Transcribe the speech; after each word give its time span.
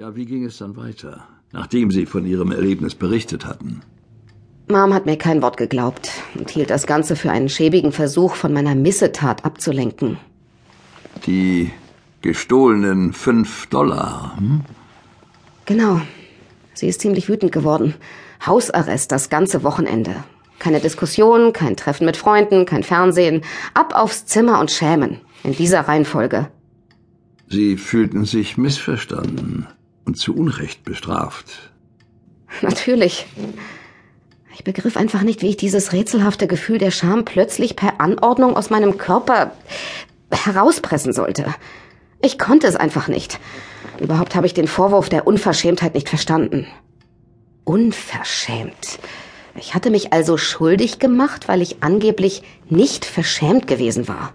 Ja, 0.00 0.16
wie 0.16 0.24
ging 0.24 0.46
es 0.46 0.56
dann 0.56 0.78
weiter, 0.78 1.28
nachdem 1.52 1.90
Sie 1.90 2.06
von 2.06 2.24
Ihrem 2.24 2.52
Erlebnis 2.52 2.94
berichtet 2.94 3.44
hatten? 3.44 3.82
Mom 4.66 4.94
hat 4.94 5.04
mir 5.04 5.18
kein 5.18 5.42
Wort 5.42 5.58
geglaubt 5.58 6.10
und 6.38 6.48
hielt 6.48 6.70
das 6.70 6.86
Ganze 6.86 7.16
für 7.16 7.30
einen 7.30 7.50
schäbigen 7.50 7.92
Versuch, 7.92 8.34
von 8.34 8.50
meiner 8.54 8.74
Missetat 8.74 9.44
abzulenken. 9.44 10.16
Die 11.26 11.70
gestohlenen 12.22 13.12
fünf 13.12 13.66
Dollar. 13.66 14.38
Hm? 14.38 14.62
Genau. 15.66 16.00
Sie 16.72 16.88
ist 16.88 17.02
ziemlich 17.02 17.28
wütend 17.28 17.52
geworden. 17.52 17.92
Hausarrest 18.46 19.12
das 19.12 19.28
ganze 19.28 19.64
Wochenende. 19.64 20.14
Keine 20.58 20.80
Diskussion, 20.80 21.52
kein 21.52 21.76
Treffen 21.76 22.06
mit 22.06 22.16
Freunden, 22.16 22.64
kein 22.64 22.84
Fernsehen. 22.84 23.42
Ab 23.74 23.92
aufs 23.94 24.24
Zimmer 24.24 24.60
und 24.60 24.70
schämen. 24.70 25.20
In 25.44 25.52
dieser 25.54 25.82
Reihenfolge. 25.82 26.48
Sie 27.48 27.76
fühlten 27.76 28.24
sich 28.24 28.56
missverstanden 28.56 29.66
und 30.10 30.16
zu 30.16 30.34
Unrecht 30.34 30.82
bestraft. 30.82 31.70
Natürlich. 32.62 33.26
Ich 34.52 34.64
begriff 34.64 34.96
einfach 34.96 35.22
nicht, 35.22 35.40
wie 35.40 35.50
ich 35.50 35.56
dieses 35.56 35.92
rätselhafte 35.92 36.48
Gefühl 36.48 36.78
der 36.78 36.90
Scham 36.90 37.24
plötzlich 37.24 37.76
per 37.76 38.00
Anordnung 38.00 38.56
aus 38.56 38.70
meinem 38.70 38.98
Körper 38.98 39.52
herauspressen 40.32 41.12
sollte. 41.12 41.54
Ich 42.20 42.40
konnte 42.40 42.66
es 42.66 42.74
einfach 42.74 43.06
nicht. 43.06 43.38
Überhaupt 44.00 44.34
habe 44.34 44.46
ich 44.46 44.54
den 44.54 44.66
Vorwurf 44.66 45.08
der 45.08 45.28
Unverschämtheit 45.28 45.94
nicht 45.94 46.08
verstanden. 46.08 46.66
Unverschämt. 47.62 48.98
Ich 49.54 49.74
hatte 49.74 49.90
mich 49.90 50.12
also 50.12 50.36
schuldig 50.36 50.98
gemacht, 50.98 51.46
weil 51.46 51.62
ich 51.62 51.84
angeblich 51.84 52.42
nicht 52.68 53.04
verschämt 53.04 53.68
gewesen 53.68 54.08
war. 54.08 54.32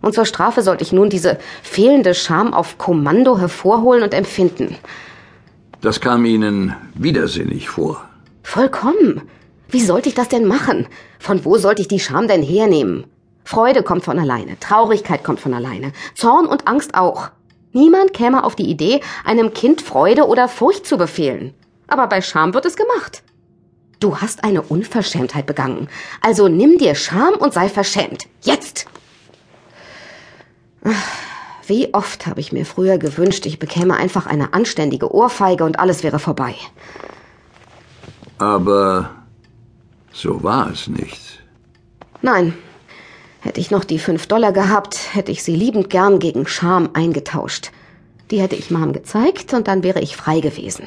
Und 0.00 0.14
zur 0.14 0.26
Strafe 0.26 0.62
sollte 0.62 0.84
ich 0.84 0.92
nun 0.92 1.10
diese 1.10 1.38
fehlende 1.62 2.14
Scham 2.14 2.54
auf 2.54 2.78
Kommando 2.78 3.38
hervorholen 3.38 4.02
und 4.02 4.14
empfinden. 4.14 4.76
Das 5.80 6.00
kam 6.00 6.24
Ihnen 6.24 6.74
widersinnig 6.94 7.68
vor. 7.68 8.02
Vollkommen. 8.42 9.22
Wie 9.68 9.80
sollte 9.80 10.08
ich 10.08 10.14
das 10.14 10.28
denn 10.28 10.46
machen? 10.46 10.86
Von 11.18 11.44
wo 11.44 11.58
sollte 11.58 11.82
ich 11.82 11.88
die 11.88 12.00
Scham 12.00 12.28
denn 12.28 12.42
hernehmen? 12.42 13.04
Freude 13.44 13.82
kommt 13.82 14.04
von 14.04 14.18
alleine, 14.18 14.58
Traurigkeit 14.60 15.24
kommt 15.24 15.40
von 15.40 15.54
alleine, 15.54 15.92
Zorn 16.14 16.46
und 16.46 16.66
Angst 16.68 16.94
auch. 16.94 17.30
Niemand 17.72 18.12
käme 18.12 18.44
auf 18.44 18.56
die 18.56 18.68
Idee, 18.68 19.00
einem 19.24 19.52
Kind 19.52 19.82
Freude 19.82 20.26
oder 20.26 20.48
Furcht 20.48 20.86
zu 20.86 20.96
befehlen. 20.96 21.54
Aber 21.86 22.06
bei 22.06 22.20
Scham 22.20 22.54
wird 22.54 22.66
es 22.66 22.76
gemacht. 22.76 23.22
Du 24.00 24.18
hast 24.18 24.44
eine 24.44 24.62
Unverschämtheit 24.62 25.46
begangen. 25.46 25.88
Also 26.20 26.48
nimm 26.48 26.78
dir 26.78 26.94
Scham 26.94 27.34
und 27.34 27.52
sei 27.52 27.68
verschämt. 27.68 28.26
Jetzt! 28.42 28.86
Wie 31.68 31.92
oft 31.92 32.26
habe 32.26 32.40
ich 32.40 32.50
mir 32.50 32.64
früher 32.64 32.96
gewünscht, 32.96 33.44
ich 33.44 33.58
bekäme 33.58 33.94
einfach 33.94 34.26
eine 34.26 34.54
anständige 34.54 35.14
Ohrfeige 35.14 35.64
und 35.64 35.78
alles 35.78 36.02
wäre 36.02 36.18
vorbei. 36.18 36.54
Aber 38.38 39.10
so 40.10 40.42
war 40.42 40.70
es 40.70 40.88
nicht. 40.88 41.42
Nein. 42.22 42.54
Hätte 43.40 43.60
ich 43.60 43.70
noch 43.70 43.84
die 43.84 43.98
fünf 43.98 44.26
Dollar 44.26 44.52
gehabt, 44.52 45.14
hätte 45.14 45.30
ich 45.30 45.42
sie 45.42 45.54
liebend 45.54 45.90
gern 45.90 46.18
gegen 46.18 46.46
Scham 46.46 46.90
eingetauscht. 46.94 47.70
Die 48.30 48.40
hätte 48.40 48.56
ich 48.56 48.70
Mom 48.70 48.94
gezeigt 48.94 49.52
und 49.52 49.68
dann 49.68 49.82
wäre 49.82 50.00
ich 50.00 50.16
frei 50.16 50.40
gewesen. 50.40 50.86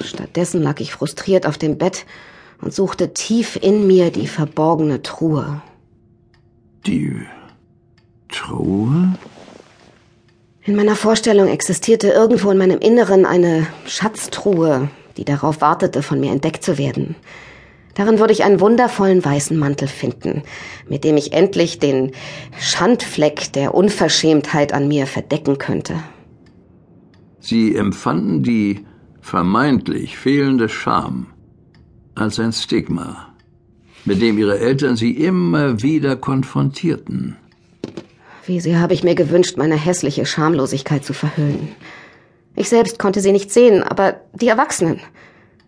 Stattdessen 0.00 0.62
lag 0.62 0.80
ich 0.80 0.92
frustriert 0.92 1.46
auf 1.46 1.58
dem 1.58 1.76
Bett 1.76 2.06
und 2.62 2.72
suchte 2.72 3.12
tief 3.12 3.56
in 3.60 3.86
mir 3.86 4.10
die 4.10 4.26
verborgene 4.26 5.02
Truhe. 5.02 5.62
Die 6.86 7.26
Truhe? 8.28 9.14
In 10.66 10.76
meiner 10.76 10.96
Vorstellung 10.96 11.48
existierte 11.48 12.08
irgendwo 12.08 12.50
in 12.50 12.56
meinem 12.56 12.78
Inneren 12.78 13.26
eine 13.26 13.66
Schatztruhe, 13.86 14.88
die 15.18 15.26
darauf 15.26 15.60
wartete, 15.60 16.02
von 16.02 16.18
mir 16.18 16.32
entdeckt 16.32 16.64
zu 16.64 16.78
werden. 16.78 17.16
Darin 17.94 18.18
würde 18.18 18.32
ich 18.32 18.44
einen 18.44 18.60
wundervollen 18.60 19.22
weißen 19.22 19.58
Mantel 19.58 19.88
finden, 19.88 20.42
mit 20.88 21.04
dem 21.04 21.18
ich 21.18 21.34
endlich 21.34 21.80
den 21.80 22.12
Schandfleck 22.58 23.52
der 23.52 23.74
Unverschämtheit 23.74 24.72
an 24.72 24.88
mir 24.88 25.06
verdecken 25.06 25.58
könnte. 25.58 25.96
Sie 27.40 27.76
empfanden 27.76 28.42
die 28.42 28.86
vermeintlich 29.20 30.16
fehlende 30.16 30.70
Scham 30.70 31.26
als 32.14 32.40
ein 32.40 32.54
Stigma, 32.54 33.34
mit 34.06 34.22
dem 34.22 34.38
ihre 34.38 34.58
Eltern 34.58 34.96
sie 34.96 35.12
immer 35.12 35.82
wieder 35.82 36.16
konfrontierten. 36.16 37.36
Wie 38.46 38.60
sehr 38.60 38.80
habe 38.80 38.94
ich 38.94 39.04
mir 39.04 39.14
gewünscht, 39.14 39.56
meine 39.56 39.76
hässliche 39.76 40.26
Schamlosigkeit 40.26 41.04
zu 41.04 41.14
verhüllen. 41.14 41.68
Ich 42.56 42.68
selbst 42.68 42.98
konnte 42.98 43.20
sie 43.20 43.32
nicht 43.32 43.50
sehen, 43.50 43.82
aber 43.82 44.20
die 44.32 44.48
Erwachsenen. 44.48 45.00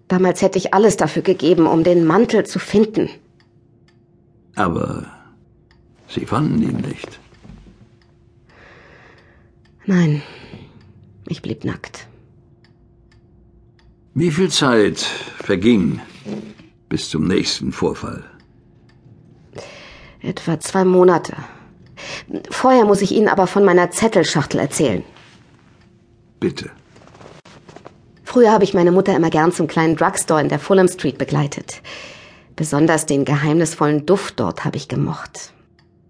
Damals 0.08 0.42
hätte 0.42 0.58
ich 0.58 0.72
alles 0.74 0.96
dafür 0.96 1.22
gegeben, 1.22 1.66
um 1.66 1.82
den 1.82 2.04
Mantel 2.04 2.46
zu 2.46 2.58
finden. 2.58 3.08
Aber 4.54 5.06
Sie 6.08 6.24
fanden 6.26 6.62
ihn 6.62 6.76
nicht. 6.76 7.18
Nein, 9.86 10.22
ich 11.28 11.42
blieb 11.42 11.64
nackt. 11.64 12.06
Wie 14.14 14.30
viel 14.30 14.50
Zeit 14.50 14.98
verging 14.98 16.00
bis 16.88 17.10
zum 17.10 17.26
nächsten 17.26 17.72
Vorfall? 17.72 18.24
Etwa 20.20 20.58
zwei 20.58 20.84
Monate. 20.84 21.36
Vorher 22.50 22.84
muss 22.84 23.02
ich 23.02 23.12
Ihnen 23.12 23.28
aber 23.28 23.46
von 23.46 23.64
meiner 23.64 23.90
Zettelschachtel 23.90 24.60
erzählen. 24.60 25.02
Bitte. 26.40 26.70
Früher 28.24 28.52
habe 28.52 28.64
ich 28.64 28.74
meine 28.74 28.92
Mutter 28.92 29.16
immer 29.16 29.30
gern 29.30 29.52
zum 29.52 29.66
kleinen 29.66 29.96
Drugstore 29.96 30.40
in 30.40 30.48
der 30.48 30.58
Fulham 30.58 30.88
Street 30.88 31.16
begleitet. 31.16 31.80
Besonders 32.54 33.06
den 33.06 33.24
geheimnisvollen 33.24 34.06
Duft 34.06 34.40
dort 34.40 34.64
habe 34.64 34.76
ich 34.76 34.88
gemocht. 34.88 35.52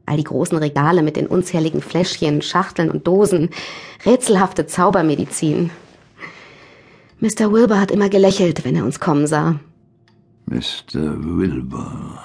All 0.07 0.17
die 0.17 0.25
großen 0.25 0.57
Regale 0.57 1.03
mit 1.03 1.17
den 1.17 1.27
unzähligen 1.27 1.83
Fläschchen, 1.83 2.41
Schachteln 2.41 2.91
und 2.91 3.07
Dosen, 3.07 3.51
rätselhafte 4.05 4.67
Zaubermedizin. 4.67 5.71
Mr. 7.19 7.51
Wilbur 7.53 7.81
hat 7.81 7.91
immer 7.91 8.09
gelächelt, 8.09 8.65
wenn 8.65 8.77
er 8.77 8.85
uns 8.85 9.01
kommen 9.01 9.27
sah. 9.27 9.59
Mr. 10.47 11.17
Wilbur. 11.19 12.21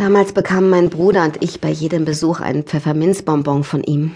Damals 0.00 0.32
bekamen 0.32 0.70
mein 0.70 0.88
Bruder 0.88 1.24
und 1.24 1.42
ich 1.42 1.60
bei 1.60 1.68
jedem 1.68 2.06
Besuch 2.06 2.40
einen 2.40 2.62
Pfefferminzbonbon 2.62 3.64
von 3.64 3.84
ihm. 3.84 4.12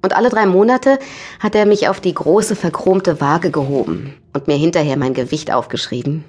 Und 0.00 0.14
alle 0.14 0.28
drei 0.28 0.46
Monate 0.46 1.00
hat 1.40 1.56
er 1.56 1.66
mich 1.66 1.88
auf 1.88 2.00
die 2.00 2.14
große 2.14 2.54
verchromte 2.54 3.20
Waage 3.20 3.50
gehoben 3.50 4.14
und 4.32 4.46
mir 4.46 4.54
hinterher 4.54 4.96
mein 4.96 5.12
Gewicht 5.12 5.52
aufgeschrieben. 5.52 6.22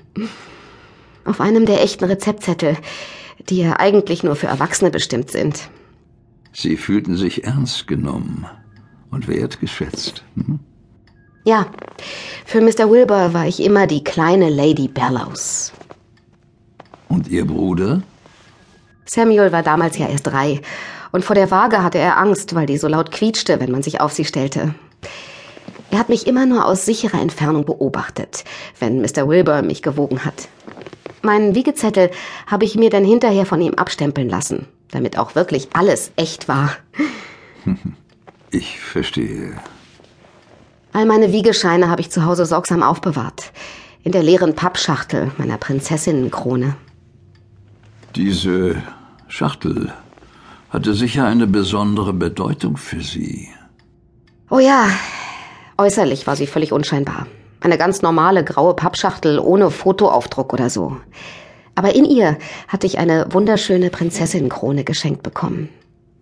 Auf 1.23 1.39
einem 1.39 1.67
der 1.67 1.83
echten 1.83 2.05
Rezeptzettel, 2.05 2.77
die 3.47 3.57
ja 3.57 3.73
eigentlich 3.73 4.23
nur 4.23 4.35
für 4.35 4.47
Erwachsene 4.47 4.89
bestimmt 4.89 5.29
sind. 5.29 5.69
Sie 6.51 6.75
fühlten 6.75 7.15
sich 7.15 7.43
ernst 7.43 7.85
genommen 7.85 8.47
und 9.11 9.27
wertgeschätzt. 9.27 10.23
Hm? 10.33 10.57
Ja, 11.43 11.67
für 12.43 12.59
Mr. 12.59 12.89
Wilbur 12.89 13.35
war 13.35 13.45
ich 13.45 13.61
immer 13.61 13.85
die 13.85 14.03
kleine 14.03 14.49
Lady 14.49 14.87
Bellows. 14.87 15.73
Und 17.07 17.27
Ihr 17.27 17.45
Bruder? 17.45 18.01
Samuel 19.05 19.51
war 19.51 19.63
damals 19.63 19.97
ja 19.97 20.07
erst 20.07 20.27
drei 20.27 20.61
und 21.11 21.23
vor 21.23 21.35
der 21.35 21.51
Waage 21.51 21.83
hatte 21.83 21.97
er 21.97 22.17
Angst, 22.17 22.55
weil 22.55 22.65
die 22.65 22.77
so 22.77 22.87
laut 22.87 23.11
quietschte, 23.11 23.59
wenn 23.59 23.71
man 23.71 23.83
sich 23.83 24.01
auf 24.01 24.11
sie 24.11 24.25
stellte. 24.25 24.75
Er 25.91 25.99
hat 25.99 26.09
mich 26.09 26.27
immer 26.27 26.45
nur 26.45 26.65
aus 26.65 26.85
sicherer 26.85 27.21
Entfernung 27.21 27.65
beobachtet, 27.65 28.43
wenn 28.79 29.01
Mr. 29.01 29.27
Wilbur 29.27 29.61
mich 29.61 29.81
gewogen 29.81 30.25
hat. 30.25 30.49
Meinen 31.21 31.55
Wiegezettel 31.55 32.11
habe 32.47 32.65
ich 32.65 32.75
mir 32.75 32.89
dann 32.89 33.05
hinterher 33.05 33.45
von 33.45 33.61
ihm 33.61 33.75
abstempeln 33.75 34.27
lassen, 34.27 34.67
damit 34.91 35.17
auch 35.17 35.35
wirklich 35.35 35.69
alles 35.73 36.11
echt 36.15 36.47
war. 36.47 36.71
Ich 38.51 38.79
verstehe. 38.79 39.57
All 40.93 41.05
meine 41.05 41.33
Wiegescheine 41.33 41.89
habe 41.89 41.99
ich 41.99 42.09
zu 42.09 42.23
Hause 42.23 42.45
sorgsam 42.45 42.83
aufbewahrt. 42.83 43.51
In 44.03 44.13
der 44.13 44.23
leeren 44.23 44.55
Pappschachtel 44.55 45.31
meiner 45.37 45.57
Prinzessinnenkrone. 45.57 46.77
Diese 48.15 48.81
Schachtel 49.27 49.91
hatte 50.69 50.93
sicher 50.93 51.25
eine 51.25 51.47
besondere 51.47 52.13
Bedeutung 52.13 52.77
für 52.77 53.01
Sie. 53.01 53.49
Oh 54.49 54.59
ja, 54.59 54.87
äußerlich 55.77 56.25
war 56.25 56.37
sie 56.37 56.47
völlig 56.47 56.71
unscheinbar. 56.71 57.27
Eine 57.59 57.77
ganz 57.77 58.01
normale 58.01 58.45
graue 58.45 58.73
Pappschachtel 58.73 59.37
ohne 59.37 59.69
Fotoaufdruck 59.69 60.53
oder 60.53 60.69
so. 60.69 60.95
Aber 61.75 61.93
in 61.93 62.05
ihr 62.05 62.37
hatte 62.69 62.87
ich 62.87 62.99
eine 62.99 63.27
wunderschöne 63.31 63.89
Prinzessinnenkrone 63.89 64.85
geschenkt 64.85 65.21
bekommen, 65.21 65.67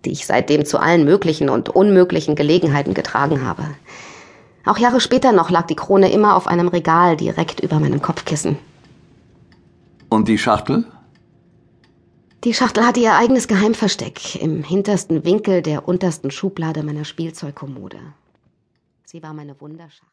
die 0.03 0.13
ich 0.13 0.25
seitdem 0.25 0.65
zu 0.65 0.79
allen 0.79 1.05
möglichen 1.05 1.47
und 1.49 1.69
unmöglichen 1.69 2.33
Gelegenheiten 2.35 2.95
getragen 2.95 3.45
habe. 3.45 3.65
Auch 4.65 4.79
Jahre 4.79 4.99
später 4.99 5.31
noch 5.31 5.51
lag 5.51 5.67
die 5.67 5.75
Krone 5.75 6.11
immer 6.11 6.35
auf 6.37 6.47
einem 6.47 6.69
Regal 6.69 7.17
direkt 7.17 7.59
über 7.59 7.79
meinem 7.79 8.01
Kopfkissen. 8.01 8.57
Und 10.09 10.27
die 10.27 10.39
Schachtel? 10.39 10.85
Die 12.43 12.53
Schachtel 12.53 12.85
hatte 12.85 12.99
ihr 12.99 13.15
eigenes 13.15 13.47
Geheimversteck 13.47 14.35
im 14.35 14.65
hintersten 14.65 15.23
Winkel 15.23 15.61
der 15.61 15.87
untersten 15.87 16.29
Schublade 16.29 16.83
meiner 16.83 17.05
Spielzeugkommode. 17.05 17.99
Sie 19.05 19.23
war 19.23 19.33
meine 19.33 19.59
Wunderschachtel. 19.61 20.01